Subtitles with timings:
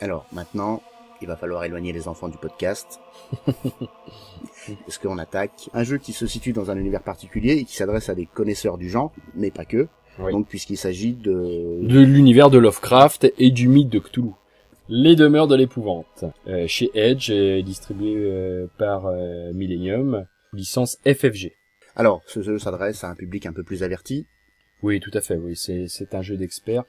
[0.00, 0.82] Alors maintenant,
[1.20, 3.00] il va falloir éloigner les enfants du podcast.
[4.86, 8.08] Parce qu'on attaque un jeu qui se situe dans un univers particulier et qui s'adresse
[8.08, 9.88] à des connaisseurs du genre, mais pas que.
[10.20, 10.32] Oui.
[10.32, 11.80] Donc puisqu'il s'agit de...
[11.82, 14.32] De l'univers de Lovecraft et du mythe de Cthulhu.
[14.88, 16.24] Les demeures de l'épouvante.
[16.46, 21.52] Euh, chez Edge, distribué euh, par euh, Millennium, licence FFG.
[21.94, 24.26] Alors, ce jeu s'adresse à un public un peu plus averti.
[24.82, 26.84] Oui, tout à fait, oui, c'est, c'est un jeu d'experts.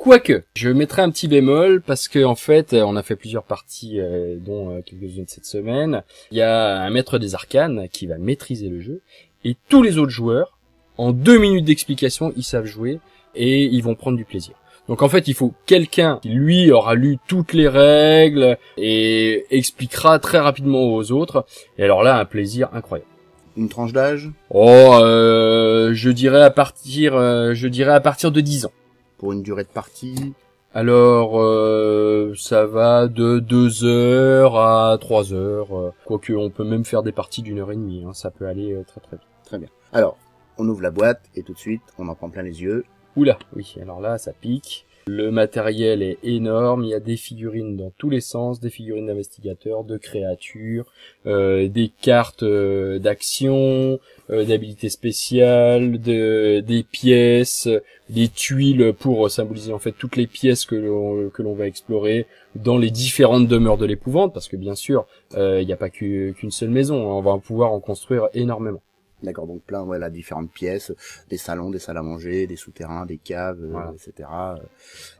[0.00, 4.00] Quoique, je mettrai un petit bémol parce que en fait, on a fait plusieurs parties,
[4.00, 6.04] euh, dont euh, quelques-unes cette semaine.
[6.30, 9.02] Il y a un maître des arcanes qui va maîtriser le jeu
[9.44, 10.56] et tous les autres joueurs,
[10.96, 12.98] en deux minutes d'explication, ils savent jouer
[13.34, 14.54] et ils vont prendre du plaisir.
[14.88, 20.18] Donc en fait, il faut quelqu'un qui lui aura lu toutes les règles et expliquera
[20.18, 21.44] très rapidement aux autres.
[21.76, 23.10] Et alors là, un plaisir incroyable.
[23.54, 24.30] Une tranche d'âge?
[24.48, 28.72] Oh, euh, je dirais à partir, euh, je dirais à partir de 10 ans.
[29.20, 30.32] Pour une durée de partie.
[30.72, 35.76] Alors, euh, ça va de 2 heures à 3 heures.
[35.78, 38.02] euh, Quoique, on peut même faire des parties d'une heure et demie.
[38.08, 39.26] hein, ça peut aller euh, très très vite.
[39.44, 39.68] Très bien.
[39.92, 40.16] Alors,
[40.56, 42.84] on ouvre la boîte et tout de suite, on en prend plein les yeux.
[43.14, 44.86] Oula, oui, alors là, ça pique.
[45.06, 49.06] Le matériel est énorme, il y a des figurines dans tous les sens, des figurines
[49.06, 50.86] d'investigateurs, de créatures,
[51.26, 53.98] euh, des cartes euh, d'action,
[54.30, 57.68] euh, d'habilités spéciales, de, des pièces,
[58.08, 62.26] des tuiles pour symboliser en fait toutes les pièces que l'on que l'on va explorer
[62.54, 65.90] dans les différentes demeures de l'épouvante, parce que bien sûr, euh, il n'y a pas
[65.90, 68.82] qu'u- qu'une seule maison, hein, on va pouvoir en construire énormément.
[69.22, 70.92] D'accord, donc plein, voilà, différentes pièces,
[71.28, 74.28] des salons, des salles à manger, des souterrains, des caves, euh, etc.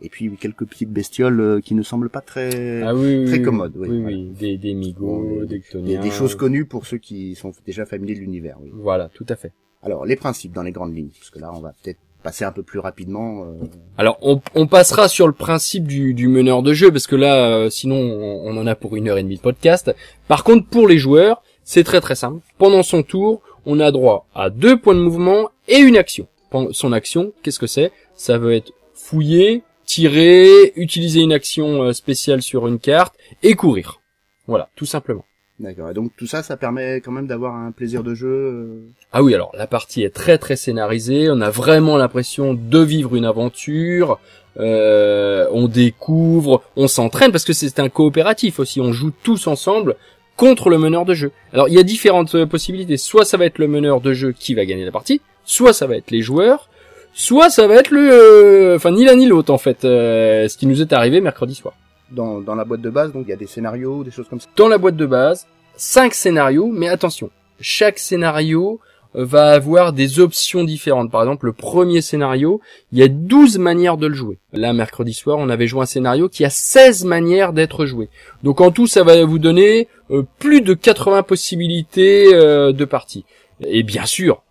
[0.00, 2.82] Et puis quelques petites bestioles euh, qui ne semblent pas très...
[2.82, 4.16] Ah oui, très oui, commode, oui, oui, voilà.
[4.16, 8.14] oui, des, des migots, des des, des choses connues pour ceux qui sont déjà familiers
[8.14, 8.56] de l'univers.
[8.62, 8.70] Oui.
[8.72, 9.52] Voilà, tout à fait.
[9.82, 12.52] Alors, les principes dans les grandes lignes, parce que là, on va peut-être passer un
[12.52, 13.44] peu plus rapidement.
[13.44, 13.64] euh,
[13.96, 17.46] Alors, on, on passera sur le principe du, du meneur de jeu, parce que là,
[17.56, 19.90] euh, sinon, on, on en a pour une heure et demie de podcast.
[20.28, 22.40] Par contre, pour les joueurs, c'est très très simple.
[22.58, 26.26] Pendant son tour, on a droit à deux points de mouvement et une action.
[26.72, 27.92] Son action, qu'est-ce que c'est?
[28.14, 34.00] Ça veut être fouiller, tirer, utiliser une action euh, spéciale sur une carte et courir.
[34.46, 35.24] Voilà, tout simplement.
[35.60, 35.90] D'accord.
[35.90, 38.28] Et donc tout ça, ça permet quand même d'avoir un plaisir de jeu.
[38.28, 38.80] euh,
[39.12, 43.14] Ah oui, alors la partie est très très scénarisée, on a vraiment l'impression de vivre
[43.14, 44.18] une aventure,
[44.58, 49.96] euh, on découvre, on s'entraîne parce que c'est un coopératif aussi, on joue tous ensemble
[50.40, 51.30] contre le meneur de jeu.
[51.52, 54.30] Alors il y a différentes euh, possibilités, soit ça va être le meneur de jeu
[54.32, 56.70] qui va gagner la partie, soit ça va être les joueurs,
[57.12, 58.04] soit ça va être le...
[58.10, 61.54] euh, Enfin ni l'un ni l'autre en fait, euh, ce qui nous est arrivé mercredi
[61.54, 61.74] soir.
[62.10, 64.40] dans, dans la boîte de base, donc il y a des scénarios, des choses comme
[64.40, 64.48] ça.
[64.56, 65.46] dans la boîte de base,
[65.76, 67.28] cinq scénarios, mais attention,
[67.60, 68.80] chaque scénario
[69.14, 71.10] va avoir des options différentes.
[71.10, 72.60] Par exemple, le premier scénario,
[72.92, 74.38] il y a 12 manières de le jouer.
[74.52, 78.08] Là, mercredi soir, on avait joué un scénario qui a 16 manières d'être joué.
[78.42, 83.24] Donc en tout, ça va vous donner euh, plus de 80 possibilités euh, de parties.
[83.60, 84.42] Et bien sûr,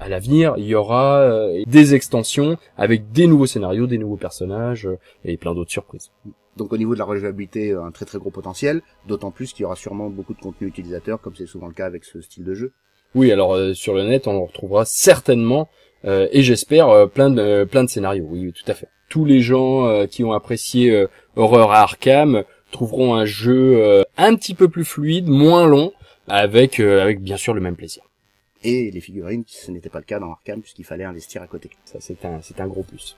[0.00, 4.88] à l'avenir, il y aura euh, des extensions avec des nouveaux scénarios, des nouveaux personnages
[5.24, 6.10] et plein d'autres surprises.
[6.56, 9.64] Donc au niveau de la rejouabilité, un très très gros potentiel, d'autant plus qu'il y
[9.64, 12.54] aura sûrement beaucoup de contenu utilisateur, comme c'est souvent le cas avec ce style de
[12.54, 12.72] jeu.
[13.14, 15.68] Oui, alors euh, sur le net, on retrouvera certainement
[16.04, 18.26] euh, et j'espère euh, plein de plein de scénarios.
[18.28, 18.88] Oui, tout à fait.
[19.08, 24.02] Tous les gens euh, qui ont apprécié euh, Horror à Arkham trouveront un jeu euh,
[24.16, 25.92] un petit peu plus fluide, moins long,
[26.28, 28.02] avec euh, avec bien sûr le même plaisir.
[28.64, 31.70] Et les figurines, ce n'était pas le cas dans Arkham, puisqu'il fallait investir à côté.
[31.84, 33.16] Ça, c'est un c'est un gros plus.